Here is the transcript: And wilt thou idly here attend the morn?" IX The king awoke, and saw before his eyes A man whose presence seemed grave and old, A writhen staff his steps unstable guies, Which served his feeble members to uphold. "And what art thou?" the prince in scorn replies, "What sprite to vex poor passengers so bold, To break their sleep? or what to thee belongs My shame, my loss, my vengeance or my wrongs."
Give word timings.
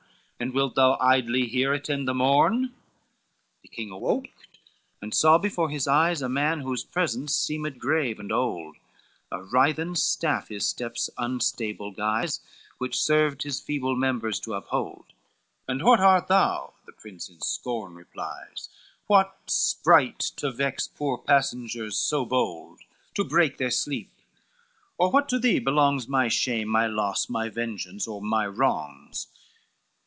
And 0.41 0.55
wilt 0.55 0.73
thou 0.73 0.97
idly 0.99 1.45
here 1.45 1.71
attend 1.71 2.07
the 2.07 2.15
morn?" 2.15 2.63
IX 2.69 2.73
The 3.61 3.67
king 3.67 3.91
awoke, 3.91 4.25
and 4.99 5.13
saw 5.13 5.37
before 5.37 5.69
his 5.69 5.87
eyes 5.87 6.23
A 6.23 6.27
man 6.29 6.61
whose 6.61 6.83
presence 6.83 7.35
seemed 7.35 7.77
grave 7.79 8.19
and 8.19 8.31
old, 8.31 8.77
A 9.31 9.43
writhen 9.43 9.95
staff 9.95 10.47
his 10.47 10.65
steps 10.65 11.11
unstable 11.15 11.91
guies, 11.91 12.39
Which 12.79 12.99
served 12.99 13.43
his 13.43 13.59
feeble 13.59 13.95
members 13.95 14.39
to 14.39 14.55
uphold. 14.55 15.05
"And 15.67 15.83
what 15.83 15.99
art 15.99 16.27
thou?" 16.27 16.73
the 16.87 16.93
prince 16.93 17.29
in 17.29 17.39
scorn 17.41 17.93
replies, 17.93 18.67
"What 19.05 19.37
sprite 19.45 20.31
to 20.37 20.49
vex 20.51 20.87
poor 20.87 21.19
passengers 21.19 21.99
so 21.99 22.25
bold, 22.25 22.79
To 23.13 23.23
break 23.23 23.59
their 23.59 23.69
sleep? 23.69 24.09
or 24.97 25.11
what 25.11 25.29
to 25.29 25.37
thee 25.37 25.59
belongs 25.59 26.07
My 26.07 26.29
shame, 26.29 26.67
my 26.67 26.87
loss, 26.87 27.29
my 27.29 27.47
vengeance 27.47 28.07
or 28.07 28.23
my 28.23 28.47
wrongs." 28.47 29.27